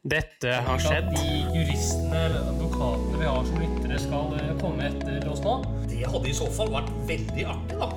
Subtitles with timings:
[0.00, 1.10] Dette har skjedd.
[1.12, 5.58] De juristene eller advokatene vi har som lyttere, skal eh, komme etter oss nå.
[5.90, 7.88] Det hadde i så fall vært veldig artig, da.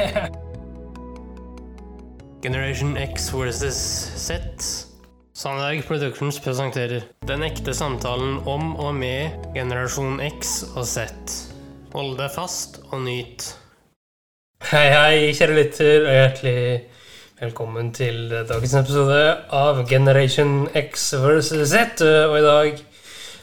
[2.46, 3.76] Generation X versus
[4.16, 4.40] Z.
[5.36, 11.12] Sandberg Productions presenterer Den ekte samtalen om og med generasjon X og Z.
[11.92, 13.52] Hold deg fast og nyt.
[14.70, 16.89] Hei, hei, kjære lytter, og hjertelig
[17.40, 19.20] velkommen til dagens episode
[19.56, 22.02] av Generation X versus Z.
[22.04, 22.82] Og i dag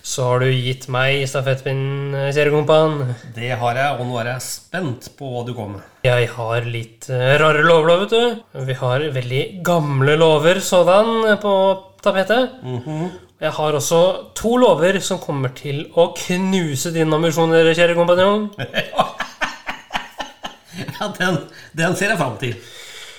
[0.06, 3.16] så har du gitt meg stafettpinnen, kjære kompan.
[3.34, 5.90] Det har jeg, og nå er jeg spent på hva du kommer med.
[6.06, 8.62] Jeg har litt eh, rare lover, vet du.
[8.70, 11.58] Vi har veldig gamle lover sådan på
[12.06, 12.54] tapetet.
[13.42, 14.02] Jeg har også
[14.38, 18.52] to lover som kommer til å knuse dine ambisjoner, kjære kompanjong.
[20.98, 21.36] Ja, den,
[21.78, 22.54] den ser jeg fram til.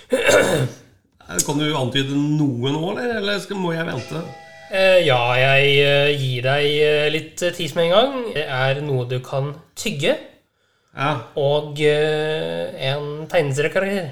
[1.46, 4.22] Kan du antyde noe nå, eller, eller skal, må jeg vente?
[4.68, 8.16] Eh, ja, jeg eh, gir deg eh, litt tid med en gang.
[8.34, 10.16] Det er noe du kan tygge,
[10.98, 11.12] Ja.
[11.38, 14.10] og en tegneseriekarakter.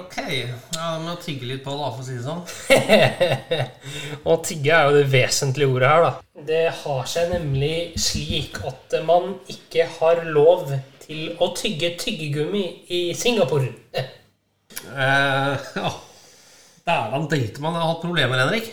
[0.00, 0.16] Ok.
[0.74, 2.42] Ja, må jeg tygge litt på det, for å si det sånn.
[4.28, 6.42] Og tygge er jo det vesentlige ordet her, da.
[6.50, 10.70] Det har seg nemlig slik at man ikke har lov
[11.04, 12.64] til å tygge tyggegummi
[12.96, 13.72] i Singapore.
[14.90, 15.90] Eh, ja.
[16.86, 17.74] Dæven date man.
[17.76, 18.70] Har hatt problemer, Henrik.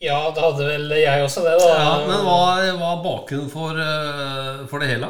[0.00, 1.72] Ja, det hadde vel jeg også det, da.
[1.74, 2.36] Ja, men hva,
[2.78, 5.08] hva er bakgrunnen for, eh, for det hele?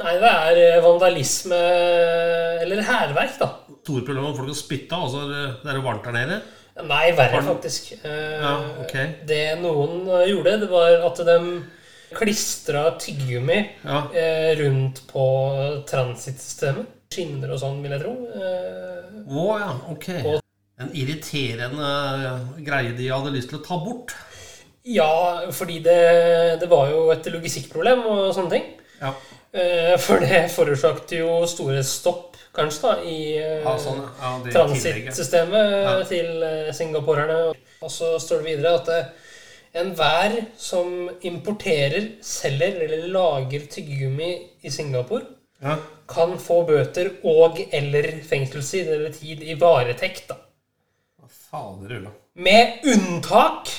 [0.00, 1.58] Nei, det er eh, vandalisme
[2.62, 3.48] Eller hærverk, da.
[3.82, 6.38] Store problemer med folk å spytta, Altså, så det- er jo varmt der nede.
[6.86, 7.90] Nei, verre, faktisk.
[8.04, 8.54] Eh, Ja,
[8.84, 9.10] okay.
[9.26, 11.36] Det noen gjorde, det var at de
[12.16, 14.04] klistra tyggegummi Ja.
[14.14, 15.26] eh, rundt på
[15.90, 16.86] transittsystemet.
[17.14, 18.12] Skinner og sånn, vil jeg tro.
[18.38, 20.08] Eh, oh, ja, ok.
[20.30, 20.46] Og-
[20.80, 21.88] En irriterende
[22.64, 24.14] greie de hadde lyst til å ta bort.
[24.84, 28.64] ja, fordi det, det var jo et logistikkproblem og sånne ting.
[29.02, 29.14] Ja,
[29.52, 35.72] Eh, for det forårsaket jo store stopp, kanskje, da, i eh, ja sånn, ja, transittsystemet
[35.82, 36.04] Ja.
[36.06, 37.52] til eh, singaporerne.
[37.82, 39.08] Og så står det videre at eh,
[39.74, 44.30] enhver som importerer, selger eller lager tyggegummi
[44.62, 45.26] i Singapore,
[45.60, 45.76] Ja.
[46.10, 50.28] Kan få bøter og eller fengselstid eller tid i varetekt.
[50.28, 50.36] da.
[51.50, 52.10] Fader ulla.
[52.34, 53.70] Med unntak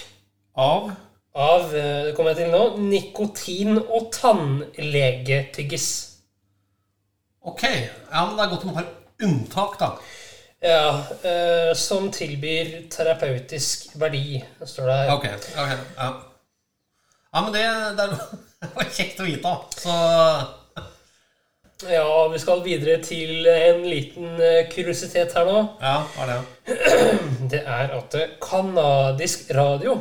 [0.60, 0.92] Av
[1.34, 5.86] av eh, det kommer jeg til nå, nikotin- og tannlegetyggis.
[7.48, 8.90] Ok, ja, men det er godt man har
[9.24, 9.88] unntak, da.
[10.62, 10.90] Ja,
[11.26, 15.14] eh, som tilbyr terapeutisk verdi, står det her.
[15.16, 15.26] Ok,
[15.56, 16.10] ok, ja.
[17.32, 17.64] Ja, men det,
[17.98, 18.28] det er-
[18.62, 19.56] det var kjekt å vite, da.
[19.82, 19.96] Så
[21.90, 25.62] Ja, vi skal videre til en liten eh, kuriositet her nå.
[25.82, 26.78] Ja, hva er det?
[27.52, 29.96] Det er at canadisk kanadisk radio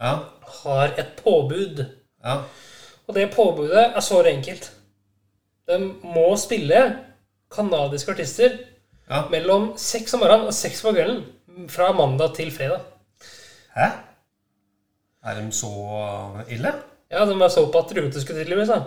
[0.00, 0.14] Ja,
[0.62, 1.84] har et påbud.
[2.24, 2.38] ja.
[3.08, 4.70] Og det påbudet er så enkelt.
[5.68, 6.96] De må spille
[7.50, 8.58] canadiske artister
[9.10, 9.24] Ja.
[9.30, 11.24] mellom seks om morgenen og seks på kvelden.
[11.68, 12.80] Fra mandag til fredag.
[13.76, 13.88] Hæ?
[15.24, 15.66] Er de så
[16.48, 16.72] ille?
[17.10, 18.68] Ja, de er så patriotiske, tydeligvis.
[18.68, 18.80] da.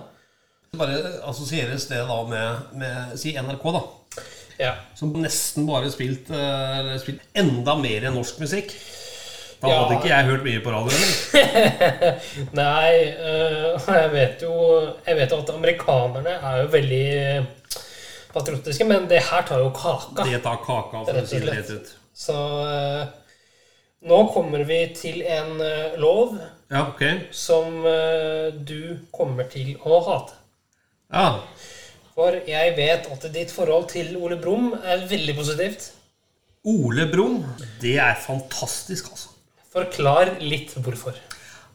[0.73, 0.97] Bare
[1.29, 3.81] assosieres det da med, med si NRK, da.
[4.57, 4.71] Ja.
[4.97, 8.73] Som nesten bare spilt, eh, spilt enda mer enn norsk musikk.
[9.61, 9.75] Da Ja.
[9.83, 11.13] hadde ikke jeg hørt mye på radioen.
[12.59, 14.55] Nei, øh, jeg vet jo
[15.07, 17.47] Jeg vet jo at amerikanerne er jo veldig
[18.33, 20.25] patriotiske, men det her tar jo kaka.
[20.25, 21.93] Det tar kaka, for å si det rett ut.
[22.17, 22.33] Så
[22.65, 23.05] øh,
[24.09, 26.33] nå kommer vi til en øh, lov
[26.73, 27.19] Ja, okay.
[27.31, 27.83] som
[28.65, 30.39] du kommer til å hate.
[31.13, 31.43] Ja.
[32.13, 35.91] For jeg vet at ditt forhold til Ole Brumm er veldig positivt.
[36.65, 37.41] Ole Brumm,
[37.81, 39.29] det er fantastisk, altså.
[39.73, 41.17] Forklar litt hvorfor.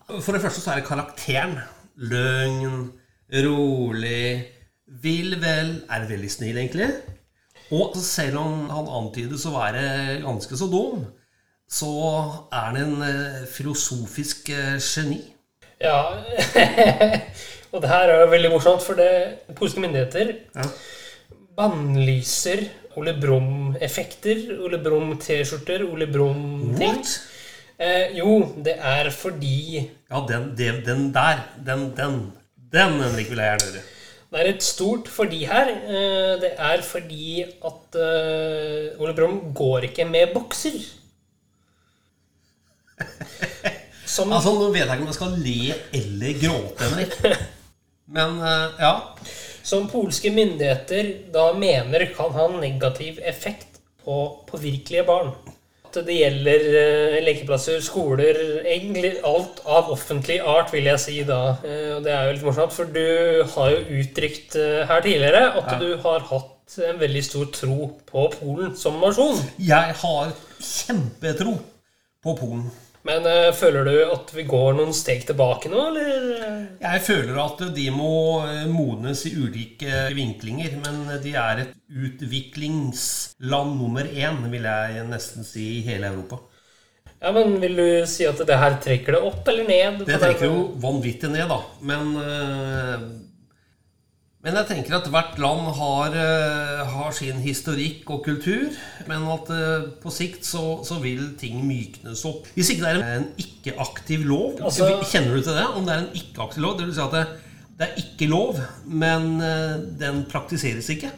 [0.09, 1.59] For det første så er det karakteren.
[1.99, 2.93] Løgn,
[3.45, 4.47] rolig,
[5.03, 6.89] vil vel, er veldig snill, egentlig.
[7.75, 9.83] Og selv om han antydes å være
[10.23, 11.03] ganske så dum,
[11.69, 11.91] så
[12.49, 15.21] er han en eh, filosofisk eh, geni.
[15.83, 15.99] Ja,
[17.73, 19.11] og det her er jo veldig morsomt, for det
[19.59, 20.65] polske myndigheter Ja.
[21.59, 22.65] bannlyser
[22.99, 27.05] Ole Brumm-effekter, Ole Brumm-T-skjorter, Ole Brumm-ting.
[27.79, 32.17] Eh, jo, det er fordi Ja, den, den, den der, den, den,
[32.73, 33.83] den, Henrik, vil jeg gjerne høre.
[34.29, 35.69] Det er et stort fordi her.
[35.71, 40.75] Eh, det er fordi at eh, Ole Brumm går ikke med bokser.
[44.09, 47.13] Som Altså, Nå vet jeg ikke om jeg skal le eller gråte, Henrik.
[48.15, 48.93] Men eh, ja.
[49.63, 54.19] som polske myndigheter da mener kan ha negativ effekt på
[54.49, 55.33] påvirkelige barn.
[55.89, 61.41] At det gjelder eh, lekeplasser, skoler, egentlig alt av offentlig art, vil jeg si da.
[61.65, 64.57] Eh, og det er jo litt morsomt, for du har jo uttrykt
[64.89, 65.79] her tidligere at Ja.
[65.81, 69.41] du har hatt en veldig stor tro på Polen som nasjon.
[69.61, 71.57] Jeg har kjempetro
[72.25, 72.69] på Polen.
[73.07, 76.19] Men eh, føler du at vi går noen steg tilbake nå, eller?
[76.83, 78.13] Jeg føler at de må
[78.49, 85.47] eh, modnes i ulike vinklinger, men de er et utviklingsland nummer én, vil jeg nesten
[85.47, 86.43] si, i hele Europa.
[87.19, 90.05] Ja, men Vil du si at det her trekker det opp eller ned?
[90.07, 91.63] Det trekker jo vanvittig ned, da.
[91.83, 93.09] Men, eh,
[94.49, 98.71] men jeg tenker at hvert land har, eh, har sin historikk og kultur.
[99.09, 102.49] Men at eh, på sikt så, så vil ting myknes opp.
[102.57, 105.67] Hvis ikke det er en ikke-aktiv lov Altså- Kjenner du til det?
[105.69, 106.79] Om det er en ikke-aktiv lov?
[106.79, 107.27] Det vil si at det,
[107.79, 111.13] det er ikke lov, men eh, den praktiseres ikke.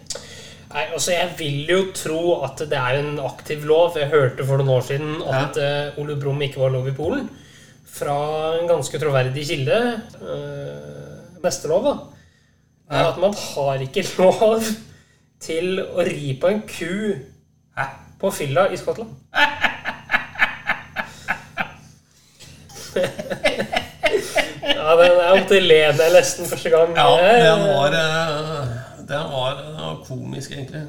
[0.71, 3.95] Nei, altså Jeg vil jo tro at det er en aktiv lov.
[3.99, 7.31] Jeg hørte for noen år siden at eh, Ole Brumm ikke var lov i Polen.
[7.91, 8.19] Fra
[8.59, 9.79] en ganske troverdig kilde.
[10.23, 11.95] Uh, neste lov, da.
[12.91, 14.63] Er at man har ikke lov
[15.41, 17.15] til å ri på en ku
[17.79, 17.85] Hæ?
[18.21, 19.15] på fylla i Skottland.
[24.75, 26.97] ja, den er om til le jeg leste den første gang.
[26.97, 28.67] Ja, Eh, den var, eh,
[29.09, 30.83] den var, den var komisk, egentlig.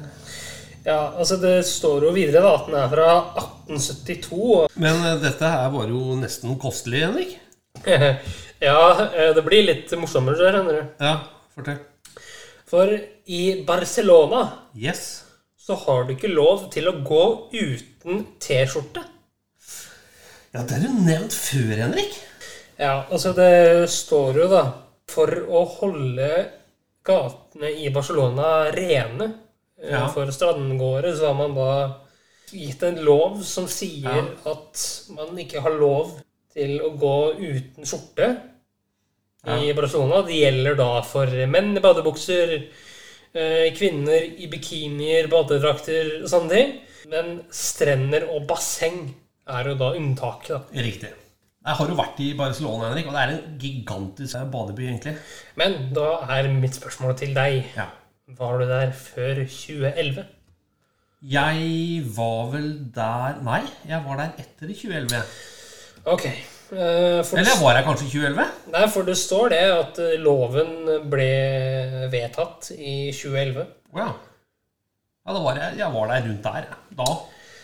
[0.84, 3.06] Ja, altså Det står jo videre da at den er fra
[3.38, 4.68] 1872.
[4.74, 7.38] Men eh, dette her var jo nesten kostelig, Henrik.
[8.68, 10.82] ja, eh, det blir litt morsommere, skjønner du.
[11.00, 11.16] Ja,
[11.54, 11.78] fortell.
[12.72, 12.88] For
[13.28, 15.24] i Barcelona Yes.
[15.60, 19.02] så har du ikke lov til å gå uten T-skjorte.
[20.54, 22.16] Ja, det har du nevnt før, Henrik.
[22.80, 24.62] Ja, altså det står jo da
[25.12, 26.28] For å holde
[27.04, 29.26] gatene i Barcelona rene
[29.76, 30.06] eh, Ja.
[30.08, 31.98] for strandgåere, så har man da
[32.52, 36.14] gitt en lov som sier at man ikke har lov
[36.52, 38.30] til å gå uten skjorte
[39.42, 40.22] i Barcelona.
[40.26, 42.52] Det gjelder da for menn i badebukser,
[43.34, 46.76] eh, kvinner i bikinier, badedrakter og sånne ting.
[47.10, 49.14] Men strender og basseng
[49.48, 50.82] er jo da unntaket, da.
[50.82, 51.10] Riktig.
[51.62, 55.16] Jeg har jo vært i Barcelona, Henrik, og det er en gigantisk badeby, egentlig.
[55.56, 57.88] Men da er mitt spørsmål til deg Ja.
[58.28, 60.24] Var du der før 2011?
[61.22, 65.22] Jeg var vel der Nei, jeg var der etter 2011.
[66.06, 66.26] Ok.
[66.72, 68.46] Eh, Eller var jeg kanskje i 2011?
[68.72, 70.72] nei, for det står det at eh, loven
[71.12, 71.28] ble
[72.12, 73.66] vedtatt i 2011.
[73.92, 74.10] Å ja.
[75.22, 76.64] Ja, da var jeg, jeg var der rundt der,
[76.98, 77.08] da,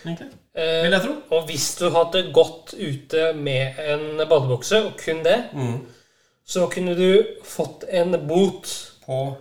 [0.05, 0.29] egentlig.
[0.59, 1.15] Eh, Vil jeg tro.
[1.35, 5.81] Og hvis du hadde gått ute med en badebukse, og kun det, Mm.
[6.47, 8.71] så kunne du fått en bot
[9.05, 9.37] På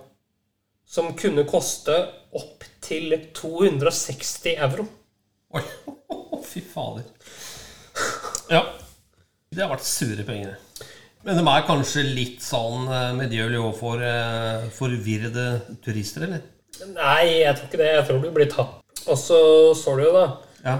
[0.87, 1.93] som kunne koste
[2.33, 4.85] opp til 260 euro.
[5.53, 5.61] Oi,
[6.49, 7.03] fy fader.
[8.49, 8.61] Ja.
[9.57, 10.51] Det har vært sure penger.
[11.25, 15.47] Men de er kanskje litt sånn eh, medgjørlige overfor eh, forvirrede
[15.83, 16.43] turister, eller?
[16.93, 17.87] Nei, jeg tror ikke det.
[17.95, 18.75] Jeg tror du blir tatt.
[19.07, 19.39] Og så
[19.79, 20.27] så du jo, da
[20.67, 20.75] Ja.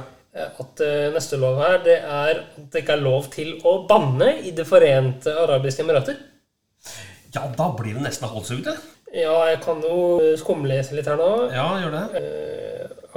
[0.62, 4.30] at eh, neste lov her, det er at det ikke er lov til å banne
[4.46, 6.20] i Det forente arabiske emirater.
[7.34, 8.70] Ja, da blir det nesten halshugd.
[9.16, 11.32] Ja, jeg kan jo eh, skumlese litt her nå.
[11.50, 12.24] Ja, gjør det.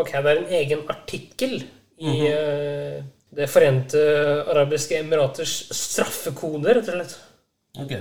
[0.00, 1.58] Ok, det er en egen artikkel
[2.00, 4.00] i eh, Det forente
[4.50, 7.12] arabiske emiraters straffekode, rett og slett.
[7.78, 7.92] Ok.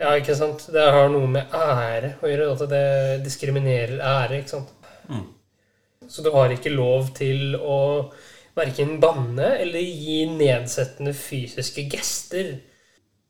[0.00, 0.64] Ja, ikke sant?
[0.72, 2.46] Det har noe med ære å gjøre.
[2.54, 2.84] At det
[3.26, 4.70] diskriminerer ære, ikke sant?
[6.08, 7.76] Så du har ikke lov til å
[8.56, 12.54] verken banne eller gi nedsettende fysiske gester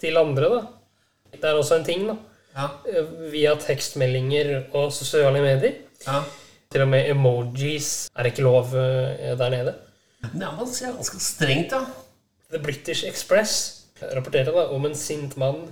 [0.00, 0.60] til andre, da.
[1.34, 2.16] Det er også en ting, da.
[2.54, 2.68] Ja.
[2.88, 5.82] Eh, Via tekstmeldinger og sosiale medier.
[6.06, 6.22] ja.
[6.70, 9.72] Til og med emojis er ikke lov eh, der nede.
[10.22, 11.84] Ja, man ser ganske strengt, ja.
[12.50, 13.54] The British Express
[14.00, 15.68] rapporterer da om en sint mann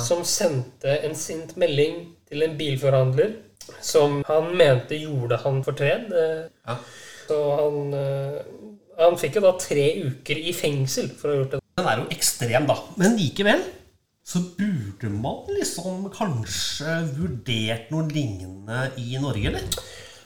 [0.00, 3.34] som sendte en sint melding til en bilforhandler
[3.84, 6.12] som han mente gjorde han fortred.
[6.66, 6.78] Ja.
[7.28, 8.40] Så han, eh,
[8.98, 11.62] han fikk jo da tre uker i fengsel for å ha gjort det.
[11.78, 12.76] Den er jo ekstrem, da.
[13.00, 13.62] Men likevel
[14.22, 19.64] så burde man liksom kanskje vurdert noe lignende i Norge, eller?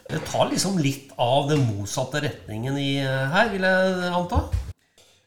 [0.06, 4.44] Det tar liksom litt av den motsatte retningen i eh, her, vil jeg anta.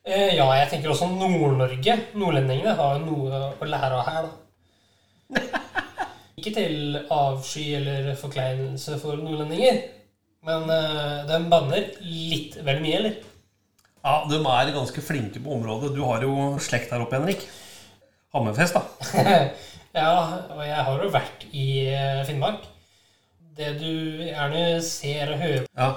[0.08, 1.98] Eh, ja, jeg tenker også Nord-Norge.
[2.16, 4.38] Nordlendingene har jo noe å lære av her, da.
[6.40, 9.82] Ikke til avsky eller forkleinelse for nordlendinger,
[10.48, 13.20] men eh, de banner litt vel mye, eller?
[14.00, 15.92] Ja, De er ganske flinke på området.
[15.98, 17.44] Du har jo slekt her oppe, Henrik.
[18.32, 19.20] Hammerfest, da.
[20.00, 20.14] ja,
[20.56, 22.64] og jeg har jo vært i eh, Finnmark.
[23.60, 23.90] Det du
[24.24, 25.90] gjerne ser og hører, Ja.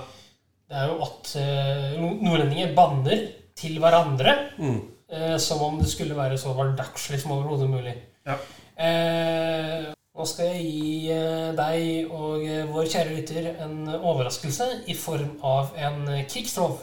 [0.72, 3.26] Det er jo at eh, nordlendinger banner
[3.60, 7.92] til hverandre eh, som om det skulle være så hverdagslig som overhodet mulig.
[8.26, 8.38] Ja.
[8.80, 14.96] Eh, nå skal jeg gi eh, deg og eh, vår kjære lytter en overraskelse i
[14.96, 16.02] form av en
[16.32, 16.80] krigslov.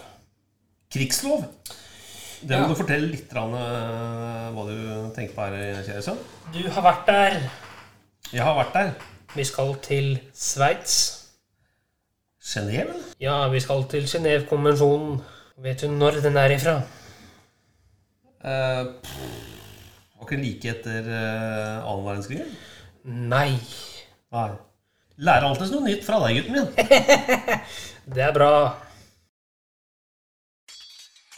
[0.93, 1.47] Krigslov.
[2.39, 2.67] Det må Ja.
[2.71, 3.51] du fortelle litt rann,
[4.53, 4.77] hva du
[5.17, 6.21] tenker på her, kjære sønn.
[6.53, 7.41] Du har vært der.
[8.31, 8.93] Jeg har vært der.
[9.35, 10.95] Vi skal til Sveits.
[12.41, 12.95] Genéve?
[13.21, 15.19] Ja, vi skal til Genévekonvensjonen.
[15.61, 16.79] Vet du når den er ifra?
[18.39, 18.95] Uh,
[20.15, 22.47] var ikke like etter uh, annen verdenskrig?
[23.05, 23.51] Nei.
[24.33, 24.49] Nei.
[25.19, 26.67] Lærer alltid noe nytt fra deg, gutten min.
[28.15, 28.53] Det er bra.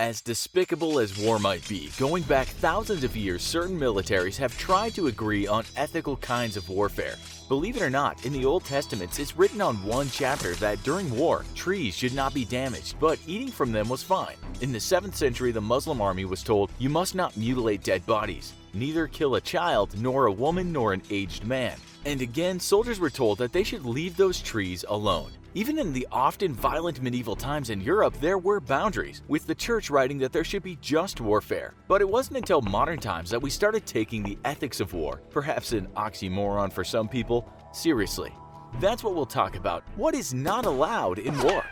[0.02, 4.96] As despicable as war might be, going back thousands of years, certain militaries have tried
[4.96, 7.18] to agree on ethical kinds of warfare.
[7.48, 11.16] Believe it or not, in the Old Testament, it's written on one chapter that during
[11.16, 14.38] war, trees should not be damaged, but eating from them was fine.
[14.62, 18.54] In the 7th century, the Muslim army was told, You must not mutilate dead bodies,
[18.74, 21.78] neither kill a child, nor a woman, nor an aged man.
[22.06, 25.30] And again, soldiers were told that they should leave those trees alone.
[25.54, 29.90] Even in the often violent medieval times in Europe, there were boundaries, with the church
[29.90, 31.74] writing that there should be just warfare.
[31.90, 35.74] But it wasn't until modern times that we started taking the ethics of war, perhaps
[35.74, 38.32] an oxymoron for some people, seriously.
[38.80, 39.84] That's what we'll talk about.
[39.98, 41.66] What is not allowed in war?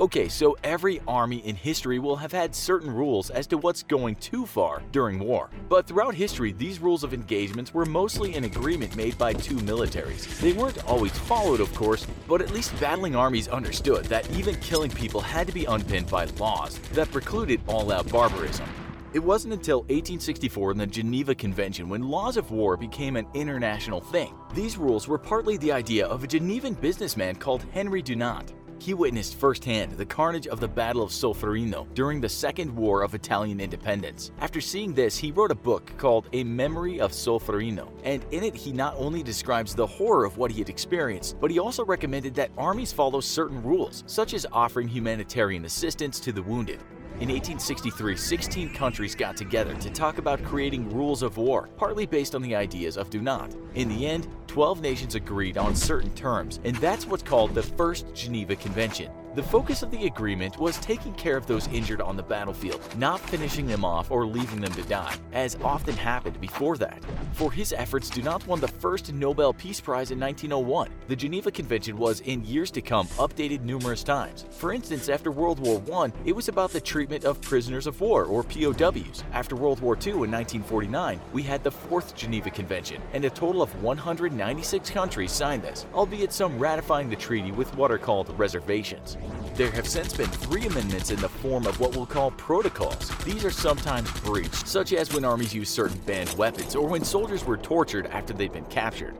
[0.00, 4.14] Okay, so every army in history will have had certain rules as to what's going
[4.14, 5.50] too far during war.
[5.68, 10.40] But throughout history, these rules of engagements were mostly an agreement made by two militaries.
[10.40, 14.90] They weren't always followed, of course, but at least battling armies understood that even killing
[14.90, 18.66] people had to be unpinned by laws that precluded all out barbarism.
[19.12, 24.00] It wasn't until 1864 in the Geneva Convention when laws of war became an international
[24.00, 24.32] thing.
[24.54, 28.52] These rules were partly the idea of a Genevan businessman called Henry Dunant.
[28.80, 33.14] He witnessed firsthand the carnage of the Battle of Solferino during the Second War of
[33.14, 34.32] Italian Independence.
[34.40, 38.54] After seeing this, he wrote a book called A Memory of Solferino, and in it
[38.54, 42.34] he not only describes the horror of what he had experienced, but he also recommended
[42.36, 46.80] that armies follow certain rules, such as offering humanitarian assistance to the wounded.
[47.20, 52.34] In 1863, 16 countries got together to talk about creating rules of war, partly based
[52.34, 53.54] on the ideas of Dunant.
[53.74, 58.06] In the end, 12 nations agreed on certain terms, and that's what's called the First
[58.14, 59.12] Geneva Convention.
[59.36, 63.20] The focus of the agreement was taking care of those injured on the battlefield, not
[63.20, 67.00] finishing them off or leaving them to die, as often happened before that.
[67.34, 70.90] For his efforts, Dunant won the first Nobel Peace Prize in 1901.
[71.06, 74.46] The Geneva Convention was, in years to come, updated numerous times.
[74.50, 78.24] For instance, after World War I, it was about the treatment of prisoners of war,
[78.24, 79.22] or POWs.
[79.32, 83.62] After World War II in 1949, we had the Fourth Geneva Convention, and a total
[83.62, 89.16] of 196 countries signed this, albeit some ratifying the treaty with what are called reservations.
[89.54, 93.10] There have since been three amendments in the form of what we'll call protocols.
[93.24, 97.44] These are sometimes breached, such as when armies use certain banned weapons or when soldiers
[97.44, 99.16] were tortured after they've been captured.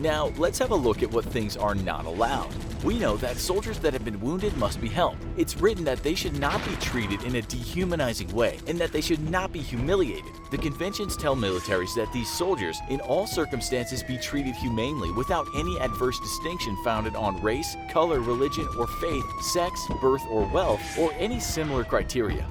[0.00, 2.48] Now, let's have a look at what things are not allowed.
[2.82, 5.18] We know that soldiers that have been wounded must be helped.
[5.36, 9.02] It's written that they should not be treated in a dehumanizing way and that they
[9.02, 10.32] should not be humiliated.
[10.50, 15.78] The conventions tell militaries that these soldiers, in all circumstances, be treated humanely without any
[15.80, 21.38] adverse distinction founded on race, color, religion, or faith, sex, birth, or wealth, or any
[21.38, 22.46] similar criteria.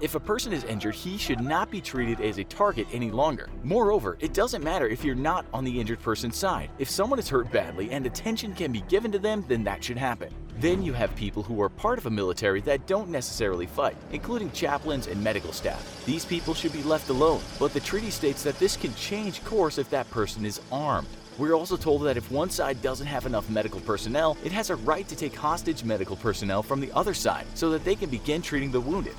[0.00, 3.50] If a person is injured, he should not be treated as a target any longer.
[3.62, 6.70] Moreover, it doesn't matter if you're not on the injured person's side.
[6.78, 9.98] If someone is hurt badly and attention can be given to them, then that should
[9.98, 10.32] happen.
[10.58, 14.50] Then you have people who are part of a military that don't necessarily fight, including
[14.52, 16.02] chaplains and medical staff.
[16.06, 19.76] These people should be left alone, but the treaty states that this can change course
[19.76, 21.08] if that person is armed.
[21.36, 24.76] We're also told that if one side doesn't have enough medical personnel, it has a
[24.76, 28.40] right to take hostage medical personnel from the other side so that they can begin
[28.40, 29.14] treating the wounded.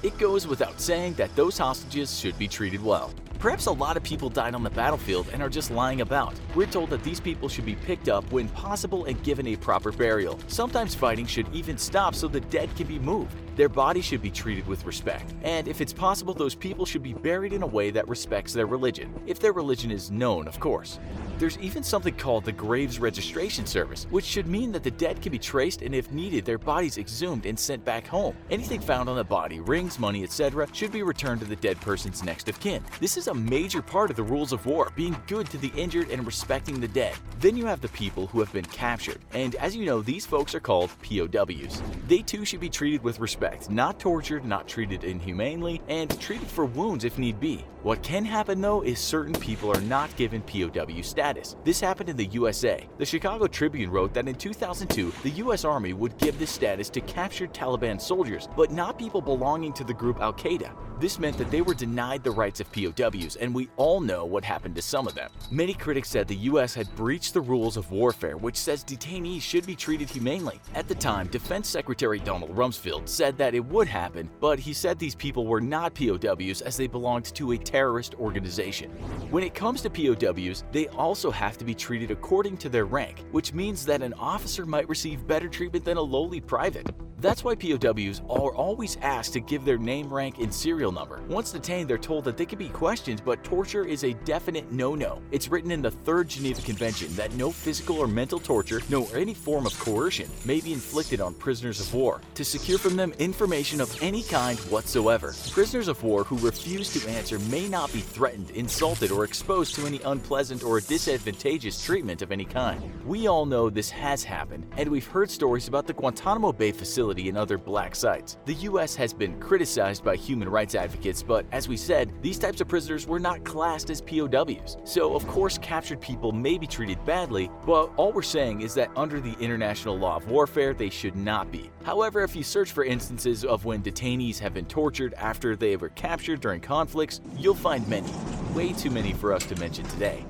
[0.00, 3.12] It goes without saying that those hostages should be treated well.
[3.40, 6.34] Perhaps a lot of people died on the battlefield and are just lying about.
[6.54, 9.90] We're told that these people should be picked up when possible and given a proper
[9.90, 10.38] burial.
[10.46, 13.34] Sometimes fighting should even stop so the dead can be moved.
[13.58, 15.34] Their bodies should be treated with respect.
[15.42, 18.66] And if it's possible, those people should be buried in a way that respects their
[18.66, 19.12] religion.
[19.26, 21.00] If their religion is known, of course.
[21.38, 25.32] There's even something called the Graves Registration Service, which should mean that the dead can
[25.32, 28.36] be traced and, if needed, their bodies exhumed and sent back home.
[28.48, 32.22] Anything found on the body, rings, money, etc., should be returned to the dead person's
[32.22, 32.84] next of kin.
[33.00, 36.10] This is a major part of the rules of war, being good to the injured
[36.10, 37.16] and respecting the dead.
[37.40, 40.54] Then you have the people who have been captured, and as you know, these folks
[40.54, 41.82] are called POWs.
[42.06, 46.48] They too should be treated with respect respect, not tortured, not treated inhumanely, and treated
[46.48, 47.64] for wounds if need be.
[47.82, 51.56] What can happen though is certain people are not given POW status.
[51.64, 52.88] This happened in the USA.
[52.98, 57.00] The Chicago Tribune wrote that in 2002, the US Army would give this status to
[57.02, 60.72] captured Taliban soldiers, but not people belonging to the group Al Qaeda.
[61.00, 64.44] This meant that they were denied the rights of POWs, and we all know what
[64.44, 65.30] happened to some of them.
[65.48, 69.64] Many critics said the US had breached the rules of warfare, which says detainees should
[69.64, 70.60] be treated humanely.
[70.74, 74.98] At the time, Defense Secretary Donald Rumsfeld said that it would happen, but he said
[74.98, 78.90] these people were not POWs as they belonged to a terrorist organization.
[79.30, 83.24] When it comes to POWs, they also have to be treated according to their rank,
[83.30, 86.88] which means that an officer might receive better treatment than a lowly private.
[87.20, 91.20] That's why POWs are always asked to give their name, rank, and serial number.
[91.28, 95.20] Once detained, they're told that they can be questioned, but torture is a definite no-no.
[95.32, 99.34] It's written in the Third Geneva Convention that no physical or mental torture, nor any
[99.34, 103.78] form of coercion, may be inflicted on prisoners of war to secure from them information
[103.82, 105.34] of any kind whatsoever.
[105.50, 109.86] Prisoners of war who refuse to answer may not be threatened, insulted, or exposed to
[109.86, 112.80] any unpleasant or disadvantageous treatment of any kind.
[113.04, 117.28] We all know this has happened, and we've heard stories about the Guantanamo Bay facility
[117.28, 118.38] and other black sites.
[118.46, 122.62] The US has been criticized by human rights advocates, but as we said, these types
[122.62, 124.78] of prisoners were not classed as POWs.
[124.84, 128.90] So, of course, captured people may be treated badly, but all we're saying is that
[128.96, 131.70] under the international law of warfare, they should not be.
[131.84, 135.88] However, if you search for instances of when detainees have been tortured after they were
[135.90, 138.12] captured during conflicts, you'll find many.
[138.54, 140.24] Way too many for us to mention today.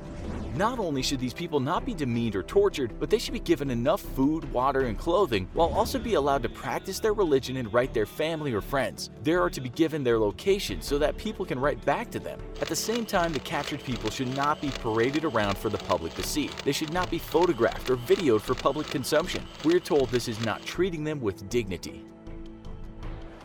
[0.59, 3.71] Not only should these people not be demeaned or tortured, but they should be given
[3.71, 7.95] enough food, water, and clothing, while also be allowed to practice their religion and write
[7.95, 9.11] their family or friends.
[9.23, 12.41] They are to be given their location so that people can write back to them.
[12.61, 16.15] At the same time, the captured people should not be paraded around for the public
[16.15, 16.51] to see.
[16.65, 19.45] They should not be photographed or videoed for public consumption.
[19.65, 22.05] We're told this is not treating them with dignity.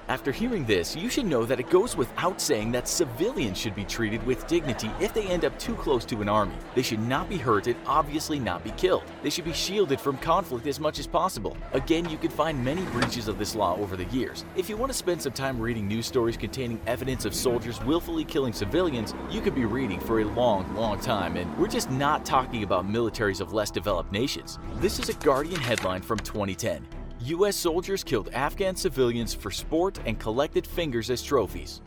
[0.10, 3.86] After hearing this, you should know that it goes without saying that civilians should be
[3.86, 6.56] treated with dignity if they end up too close to an army.
[6.76, 9.04] They should not be hurt and obviously not be killed.
[9.22, 11.56] They should be shielded from conflict as much as possible.
[11.72, 14.44] Again, you can find many breaches of this law over the years.
[14.58, 18.26] If you want to spend some time reading news stories containing evidence of soldiers willfully
[18.26, 22.26] killing civilians, you could be reading for a long, long time, and we're just not
[22.26, 24.60] talking about militaries of less developed nations.
[24.76, 26.86] This is a Guardian headline from 2010.
[27.28, 27.56] U.S.
[27.56, 31.82] soldiers killed Afghan civilians for sport and collected fingers as trophies.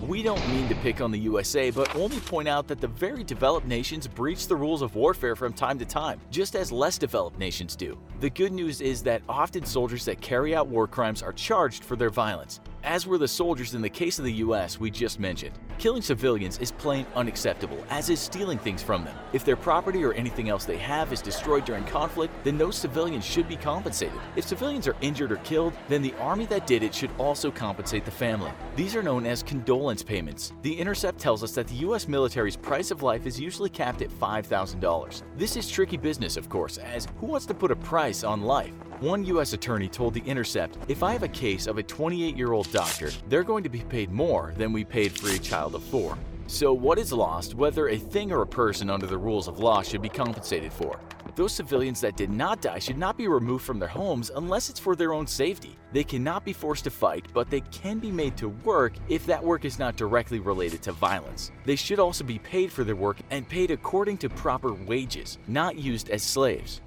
[0.00, 3.22] We don't mean to pick on the USA, but only point out that the very
[3.22, 7.38] developed nations breach the rules of warfare from time to time, just as less developed
[7.38, 7.96] nations do.
[8.18, 11.94] The good news is that often soldiers that carry out war crimes are charged for
[11.94, 15.58] their violence, as were the soldiers in the case of the US we just mentioned.
[15.78, 19.16] Killing civilians is plain unacceptable, as is stealing things from them.
[19.32, 23.24] If their property or anything else they have is destroyed during conflict, then those civilians
[23.24, 24.20] should be compensated.
[24.36, 28.04] If civilians are injured or killed, then the army that did it should also compensate
[28.04, 28.52] the family.
[28.76, 30.52] These are known as condolence payments.
[30.62, 34.10] The Intercept tells us that the US military's price of life is usually capped at
[34.10, 35.22] $5,000.
[35.36, 38.74] This is tricky business, of course, as who wants to put a price on life?
[39.00, 39.52] One U.S.
[39.52, 43.10] attorney told The Intercept, If I have a case of a 28 year old doctor,
[43.28, 46.16] they're going to be paid more than we paid for a child of four.
[46.46, 49.82] So, what is lost, whether a thing or a person under the rules of law
[49.82, 51.00] should be compensated for?
[51.34, 54.78] Those civilians that did not die should not be removed from their homes unless it's
[54.78, 55.76] for their own safety.
[55.92, 59.42] They cannot be forced to fight, but they can be made to work if that
[59.42, 61.50] work is not directly related to violence.
[61.64, 65.76] They should also be paid for their work and paid according to proper wages, not
[65.76, 66.80] used as slaves.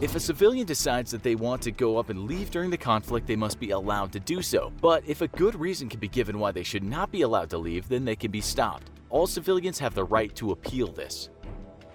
[0.00, 3.26] If a civilian decides that they want to go up and leave during the conflict,
[3.26, 4.72] they must be allowed to do so.
[4.80, 7.58] But if a good reason can be given why they should not be allowed to
[7.58, 8.90] leave, then they can be stopped.
[9.10, 11.30] All civilians have the right to appeal this.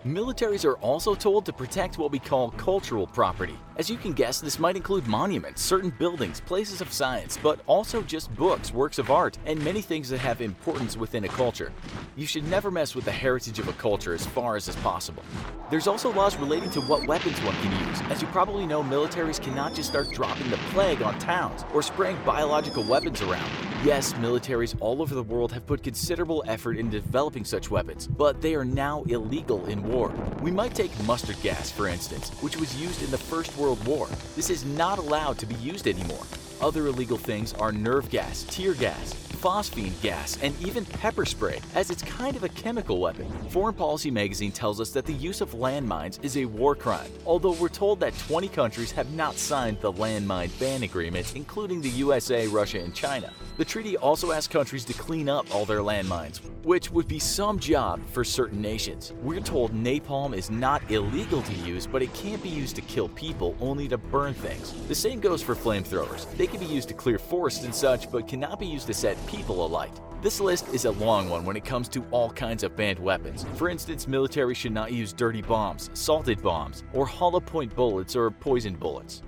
[0.06, 3.58] Militaries are also told to protect what we call cultural property.
[3.78, 8.02] As you can guess, this might include monuments, certain buildings, places of science, but also
[8.02, 11.72] just books, works of art, and many things that have importance within a culture.
[12.18, 15.24] You should never mess with the heritage of a culture as far as is possible.
[15.72, 18.02] There's also laws relating to what weapons one can use.
[18.10, 22.18] As you probably know, militaries cannot just start dropping the plague on towns or spraying
[22.26, 23.73] biological weapons around.
[23.84, 28.42] Yes, militaries all over the world have put considerable effort in developing such weapons, but
[28.42, 30.10] they are now illegal in war.
[30.42, 34.08] We might take mustard gas, for instance, which was used in the First World War.
[34.38, 36.24] This is not allowed to be used anymore.
[36.64, 41.92] Other illegal things are nerve gas, tear gas, phosphine gas, and even pepper spray, as
[41.92, 43.30] it's kind of a chemical weapon.
[43.50, 47.52] Foreign Policy magazine tells us that the use of landmines is a war crime, although
[47.52, 52.48] we're told that 20 countries have not signed the landmine ban agreement, including the USA,
[52.48, 53.30] Russia, and China.
[53.58, 57.60] The treaty also asks countries to clean up all their landmines, which would be some
[57.60, 59.14] job for certain nations.
[59.22, 63.10] We're told napalm is not illegal to use, but it can't be used to kill
[63.10, 64.74] people, only to burn things.
[64.88, 66.26] The same goes for flamethrowers.
[66.36, 69.18] They can be used to clear forests and such, but cannot be used to set
[69.26, 70.00] people alight.
[70.22, 73.46] This list is a long one when it comes to all kinds of banned weapons.
[73.56, 78.30] For instance, military should not use dirty bombs, salted bombs, or hollow point bullets or
[78.32, 79.22] poisoned bullets.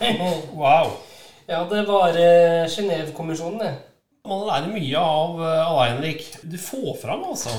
[0.52, 0.98] Wow.
[1.46, 3.74] Ja, det var uh, Genévekommisjonen, det.
[4.26, 6.36] Man lærer mye av uh, Aleinrik.
[6.42, 7.50] Du får fram, altså.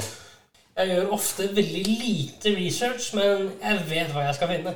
[0.78, 4.76] Jeg gjør ofte veldig lite research, men jeg vet hva jeg skal finne.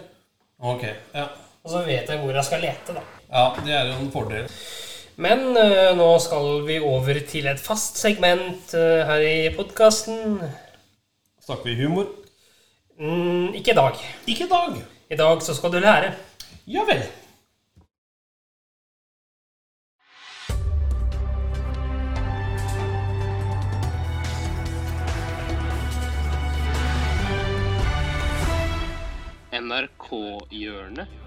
[0.60, 0.84] Ok,
[1.16, 1.28] ja.
[1.68, 3.02] Og så vet jeg hvor jeg skal lete, da.
[3.28, 4.46] Ja, det er jo en fordel.
[5.20, 10.40] Men uh, nå skal vi over til et fast segment uh, her i podkasten.
[11.44, 12.08] Snakker vi humor?
[12.96, 14.00] Mm, ikke i dag.
[14.32, 14.80] Ikke i dag.
[15.12, 16.16] I dag så skal du lære.
[16.72, 17.04] Ja vel.
[29.52, 31.27] NRK-hjørnet.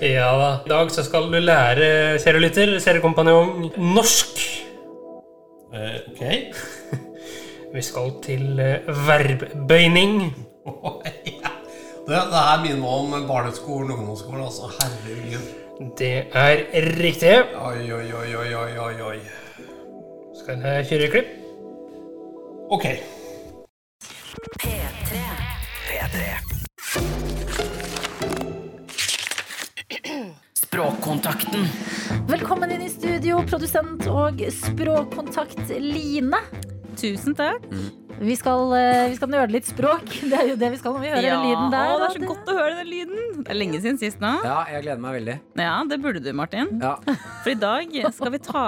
[0.00, 0.50] Ja da.
[0.66, 4.38] I dag så skal du lære, kjære lytter, seriekompanjong, norsk.
[5.74, 6.22] Eh, ok.
[7.74, 10.20] Vi skal til verbøyning.
[10.64, 11.02] Oh,
[11.42, 11.50] ja.
[12.06, 14.46] Det, det her minner meg om barneskolen og ungdomsskolen.
[14.46, 15.50] Altså, herregud.
[15.98, 16.64] Det er
[17.02, 17.34] riktig.
[17.58, 19.20] Oi, oi, oi, oi, oi, oi, oi.
[20.38, 21.38] Skal jeg kjøre klipp?
[22.70, 22.92] Ok.
[30.78, 31.64] Språkkontakten.
[32.30, 36.38] Velkommen inn i studio, produsent og språkkontakt Line.
[36.94, 37.64] Tusen takk.
[38.20, 40.06] Vi skal, eh, vi skal nøle litt språk.
[40.30, 41.90] Det er jo det vi skal når vi hører den lyden der.
[41.90, 43.42] å, det er så godt å høre den lyden.
[43.42, 44.30] Det er lenge siden sist nå.
[44.46, 45.36] Ja, jeg gleder meg veldig.
[45.64, 46.70] Ja, det burde du, Martin.
[46.78, 46.94] Ja.
[47.42, 48.64] For i dag skal vi ta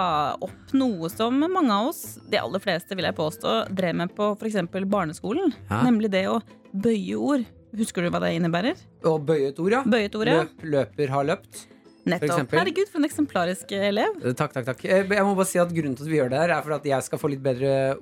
[0.50, 4.32] opp noe som mange av oss, de aller fleste vil jeg påstå, drev med på
[4.34, 4.64] f.eks.
[4.82, 5.54] barneskolen.
[5.70, 5.84] Ja.
[5.86, 6.40] Nemlig det å
[6.74, 7.46] bøye ord.
[7.78, 8.82] Husker du hva det innebærer?
[9.06, 9.86] Å bøye et ord, ja.
[9.86, 10.40] Bøye et ord, ja.
[10.42, 11.68] Løp, løper har løpt.
[12.06, 12.50] Nettopp.
[12.56, 14.14] Herregud, for en eksemplarisk elev.
[14.24, 14.84] Eh, Takk, takk, takk.
[14.84, 16.72] Eh, Jeg må bare si at Grunnen til at vi gjør det her, er for
[16.78, 17.96] at jeg skal få litt bedre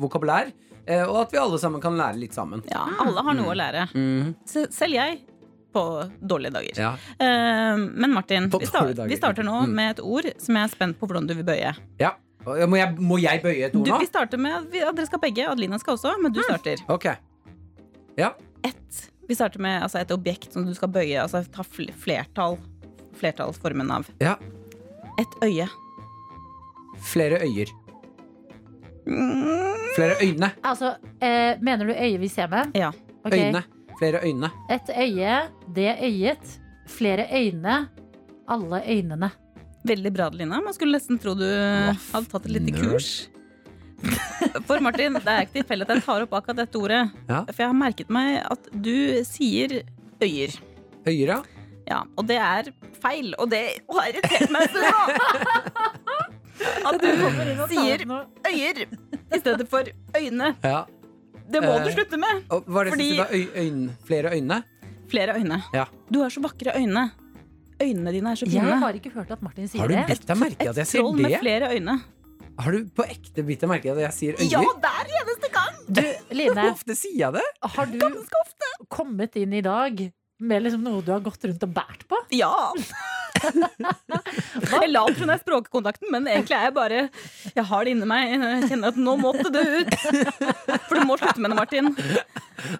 [0.00, 0.52] vokabulær.
[0.86, 2.62] eh, Og at vi alle sammen kan lære litt sammen.
[2.70, 3.88] Ja, alle har noe å lære.
[3.94, 4.34] Mm.
[4.46, 5.20] Selv jeg.
[5.70, 5.82] På
[6.24, 6.78] dårlige dager.
[6.80, 6.92] Ja.
[7.20, 9.74] Eh, men Martin, vi, start, vi starter nå Mm.
[9.76, 11.74] med et ord som jeg er spent på hvordan du vil bøye.
[12.00, 12.14] ja.
[12.46, 13.98] Må jeg, må jeg bøye et ord Du, nå?
[14.00, 15.44] vi starter med ja, Dere skal begge.
[15.46, 16.78] Adelina skal også, men du starter.
[16.88, 17.04] Ok.
[18.16, 18.30] Ja.
[18.64, 19.10] Et.
[19.28, 21.20] Vi starter med altså, et objekt som du skal bøye.
[21.20, 22.56] Altså ta flertall.
[23.18, 24.08] Flertallsformen av.
[24.22, 24.36] ja.
[25.18, 25.64] Et øye.
[27.02, 27.70] Flere øyer.
[29.96, 30.50] Flere øyne.
[30.62, 32.70] Altså, eh, mener du øye vi ser med?
[32.76, 32.90] Ja.
[33.24, 33.32] Ok.
[33.34, 33.62] Øyne.
[33.98, 34.50] Flere øyne.
[34.70, 35.38] Et øye,
[35.74, 36.58] det øyet.
[36.86, 37.88] Flere øyne.
[38.48, 39.30] Alle øynene.
[39.84, 40.60] Veldig bra, Lina.
[40.60, 42.92] Man skulle nesten tro du hadde tatt et lite nerd.
[42.92, 43.28] kurs.
[44.68, 47.02] For Martin, det er ikke tilfeldig at jeg tar opp akkurat dette ordet.
[47.28, 47.42] Ja.
[47.48, 48.94] For jeg har merket meg at du
[49.26, 49.80] sier
[50.22, 50.54] øyer.
[51.08, 51.42] Øyer, ja.
[51.88, 52.66] Ja, og det er
[53.00, 53.30] feil.
[53.38, 54.82] Og det har irritert meg så
[56.88, 57.08] At du
[57.70, 58.02] sier
[58.48, 59.82] øyer i stedet for
[60.18, 60.54] øyne.
[60.64, 60.84] ja.
[61.48, 62.42] Det må du Eh, slutte med.
[62.52, 63.28] Og hva er det Fordi- sier da?
[63.32, 63.88] Øy, øyne.
[64.04, 64.58] Flere øyne?
[65.08, 65.62] Flere øyne.
[65.72, 65.84] Ja.
[66.12, 67.10] Du har så vakre øyne.
[67.80, 68.66] Øynene dine er så fine.
[68.68, 70.06] Jeg har ikke hørt at Martin sier Har du det.
[70.10, 72.00] bitt deg merke i at jeg sier troll med flere øyne.
[72.58, 74.50] Har du på ekte bitt deg merke i at jeg sier øyer?
[74.50, 75.74] Ja, hver eneste gang!
[75.88, 77.42] Du, Hvor Line, ofte sier jeg det?
[77.62, 77.98] har du
[78.90, 82.18] kommet inn i dag med liksom noe du har gått rundt og bært på?
[82.36, 82.52] Ja!
[83.38, 87.00] jeg la som er språkkontakten, men egentlig er jeg bare
[87.54, 88.32] Jeg har det inni meg.
[88.34, 89.96] Jeg kjenner at nå måtte det ut.
[90.88, 91.92] For du må slutte med det, Martin.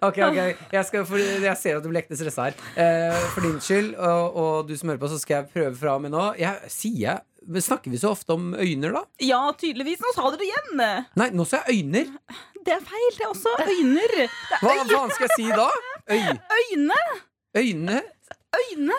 [0.03, 0.39] Ok, ok,
[0.75, 2.59] Jeg, skal, for jeg ser at du blir ekte stressa her.
[2.75, 5.95] Eh, for din skyld, og, og du som hører på, så skal jeg prøve fra
[5.99, 6.31] og med nå.
[6.41, 9.01] Jeg, sier jeg men Snakker vi så ofte om øyner, da?
[9.25, 10.03] Ja, tydeligvis.
[10.05, 10.83] Nå sa du det igjen.
[11.17, 12.11] Nei, nå sa jeg øyner.
[12.67, 13.09] Det er feil.
[13.15, 14.15] Det er også øyner.
[14.19, 15.71] Det Hva faen skal jeg si da?
[16.13, 18.03] Øy, er øyne.
[18.59, 18.93] øyne?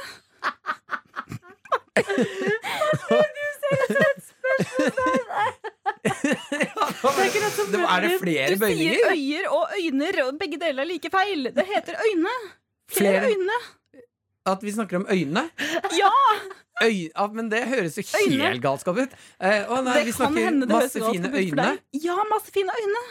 [1.97, 2.39] Øyne.
[6.49, 11.49] Det, er det flere Du sier øyer og øyner, og begge deler er like feil.
[11.55, 12.33] Det heter øyne.
[12.89, 13.29] Flere, Flere?
[13.33, 13.57] øyne.
[14.45, 15.43] At vi snakker om øyne?
[15.99, 16.13] Ja!
[16.83, 18.43] Øy, ja, men det høres jo Øyne.
[18.47, 19.15] helt galskap ut.
[19.43, 21.65] Eh, å nei, det vi snakker det masse fine ut øyne.
[22.05, 23.01] Ja, masse fine øyne.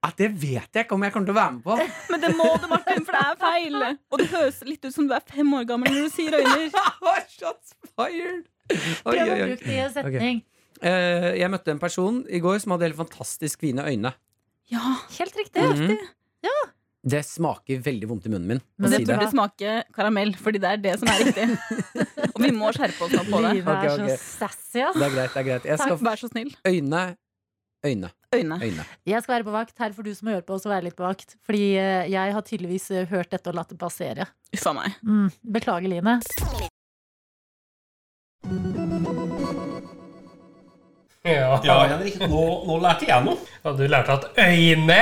[0.00, 1.76] Ja, det vet jeg ikke om jeg kommer til å være med på.
[2.12, 3.76] Men det må du, Martin, for det er feil.
[4.08, 6.70] Og det høres litt ut som du er fem år gammel når du sier øyner.
[7.36, 8.46] Shots fired!
[8.70, 10.40] Oi, Prøv oi, å bruke det i en setning.
[10.80, 14.14] Eh, jeg møtte en person i går som hadde helt fantastisk fine øyne.
[14.70, 15.66] Ja, Helt riktig.
[15.66, 15.98] Mhm.
[17.00, 18.58] Det smaker veldig vondt i munnen min.
[18.76, 19.14] Men det si det.
[19.16, 21.46] burde smake karamell, fordi det er det som er riktig.
[22.34, 23.52] Og vi må skjerpe oss nå på det.
[23.56, 24.18] Livet er okay, okay.
[24.20, 24.98] så sassy, ass.
[24.98, 25.32] Det er greit.
[25.32, 26.50] det er greit Jeg skal Takk, vær så snill.
[26.68, 27.04] Øyne,
[27.88, 28.60] øyne, Øyne.
[28.62, 28.84] øyne.
[29.06, 29.78] Jeg skal være på vakt.
[29.78, 31.34] Her får du som hører på, også være litt på vakt.
[31.46, 34.26] Fordi eh, jeg har tydeligvis eh, hørt dette og latt det passere.
[34.54, 34.94] Uffa meg.
[35.02, 35.32] Mm.
[35.56, 36.14] Beklager, Line.
[41.26, 41.58] Ja.
[41.66, 43.36] Ja, Henrik, nå, nå lærte jeg noe.
[43.64, 45.00] Ja, du lærte at øyne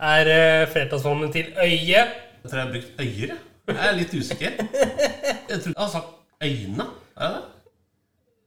[0.00, 2.00] er uh, flertallsformen til øye.
[2.00, 3.28] Jeg tror jeg har brukt øyer.
[3.28, 3.40] jeg.
[3.68, 4.56] Jeg er litt usikker.
[4.56, 6.10] Jeg tror jeg har sagt
[6.42, 6.88] øyne.
[7.16, 7.59] Er det det?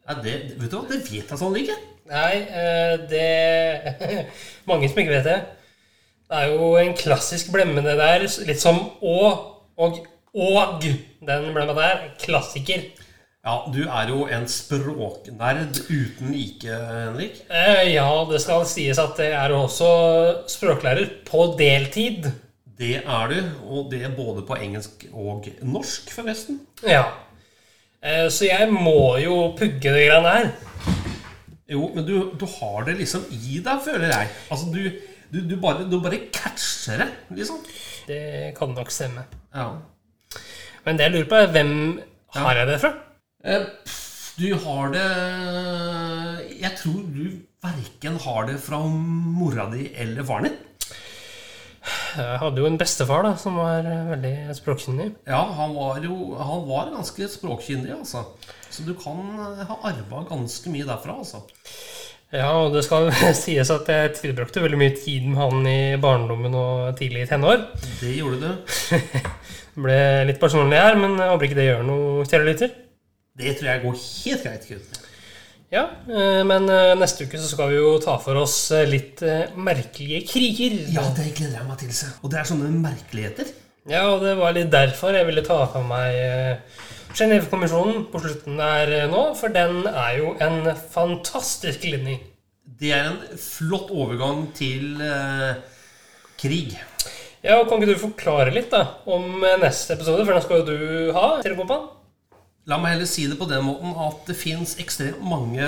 [0.10, 1.76] Er det vet du hva, det vet jeg sånn ikke.
[2.12, 3.28] Nei, eh, det
[4.70, 5.38] Mange som ikke vet det.
[6.28, 8.26] Det er jo en klassisk blemme, det der.
[8.48, 9.18] Litt som å
[9.78, 10.84] og og.
[11.24, 12.04] Den blemma der.
[12.22, 12.84] Klassiker.
[13.44, 17.42] Ja, du er jo en språknerd uten like, Henrik.
[17.52, 19.90] Eh, ja, det skal sies at jeg er jo også
[20.52, 22.30] språklærer på deltid.
[22.80, 23.36] Det er du,
[23.68, 26.62] og det både på engelsk og norsk, forresten.
[26.88, 27.04] Ja.
[28.04, 30.50] Eh, så jeg må jo pugge det greiene her.
[31.72, 34.32] Jo, men du, du har det liksom i deg, føler jeg.
[34.52, 34.82] Altså, du,
[35.32, 37.62] du, du, bare, du bare catcher det, liksom.
[38.10, 39.24] Det kan nok stemme.
[39.56, 39.70] Ja.
[40.84, 41.74] Men det jeg lurer på, er hvem
[42.36, 42.94] har jeg det fra?
[43.48, 43.68] Eh,
[44.34, 45.04] Du har det
[46.58, 47.26] Jeg tror du
[47.64, 50.56] verken har det fra mora di eller faren din.
[52.14, 55.10] Jeg hadde jo en bestefar da, som var eh, veldig språkkyndig.
[55.30, 58.26] Ja, han var jo han var ganske språkkyndig, altså.
[58.74, 61.44] Så du kan eh, ha arva ganske mye derfra, altså.
[62.34, 63.12] Ja, og det skal
[63.44, 67.68] sies at jeg tilbrakte veldig mye tid med han i barndommen og tidlig i tenår.
[68.02, 68.78] Det gjorde du.
[69.84, 70.00] Ble
[70.30, 72.76] litt personlig her, men jeg håper ikke det gjør noe, kjære lytter.
[73.38, 74.68] Det tror jeg går helt greit.
[74.70, 75.03] Knut.
[75.74, 79.24] Ja, eh, men eh, neste uke så skal vi jo ta for oss eh, litt
[79.58, 80.76] merkelige kriger.
[80.94, 81.94] Ja, det gleder jeg meg til.
[81.98, 82.20] seg.
[82.22, 83.50] Og det er sånne merkeligheter.
[83.90, 86.70] Ja, og det var litt derfor jeg ville ta for meg
[87.14, 92.22] Genévekonvensjonen på slutten der nå, for den er jo en fantastisk glidning.
[92.64, 95.58] Det er en flott overgang til eh,
[96.40, 96.78] krig.
[97.44, 100.70] Ja, og Kan ikke du forklare litt da om neste episode, for den skal jo
[100.70, 101.28] du ha?
[101.44, 101.90] Telekompan?
[102.64, 105.68] La meg heller si det på den måten at det fins ekstremt mange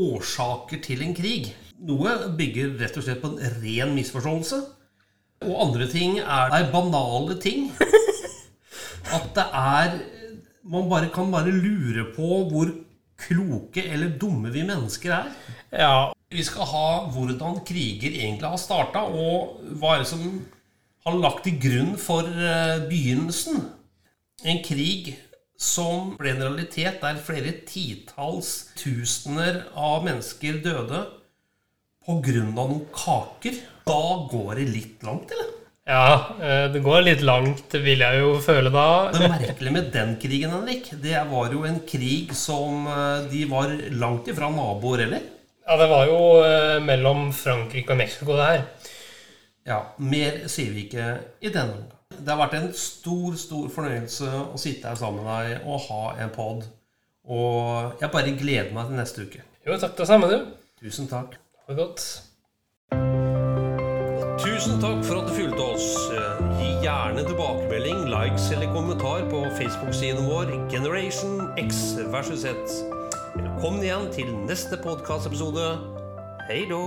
[0.00, 1.50] årsaker til en krig.
[1.84, 4.60] Noe bygger rett og slett på en ren misforståelse.
[5.44, 7.68] Og andre ting er, er banale ting.
[9.16, 10.00] At det er
[10.70, 12.68] Man bare kan bare lure på hvor
[13.20, 15.30] kloke eller dumme vi mennesker er.
[15.72, 20.22] Ja, Vi skal ha hvordan kriger egentlig har starta, og hva er det som
[21.04, 23.64] har lagt til grunn for eh, begynnelsen.
[24.44, 25.16] En krig
[25.60, 31.04] som ble en realitet der flere titalls tusener av mennesker døde
[32.06, 32.44] pga.
[32.48, 33.58] noen kaker.
[33.84, 35.56] Da går det litt langt, eller?
[35.90, 38.86] ja eh, det går litt langt, vil jeg jo føle da.
[39.12, 43.74] Det merkelige med den krigen, Henrik, det var jo en krig som eh, de var
[44.00, 45.28] langt ifra naboer eller?
[45.66, 48.92] Ja, Det var jo eh, mellom Frankrike og Mexico, det her.
[49.68, 51.99] Ja, mer sier vi ikke i denne omgang.
[52.20, 56.00] Det har vært en stor, stor fornøyelse å sitte her sammen med deg og ha
[56.20, 56.66] en pod.
[57.30, 59.44] Og jeg bare gleder meg til neste uke.
[59.66, 60.50] Jo, takk det samme, du.
[60.80, 61.38] Tusen takk.
[61.64, 62.04] Ha det godt.
[64.40, 65.88] Tusen takk for at du fulgte oss.
[66.58, 72.76] Gi gjerne tilbakemelding, likes eller kommentar på Facebook-siden vår Generation X versus Z.
[73.36, 75.72] Velkommen igjen til neste podkastepisode.
[76.48, 76.84] Hei då!